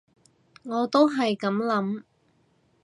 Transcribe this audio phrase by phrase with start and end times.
[0.63, 2.03] 我都係噉諗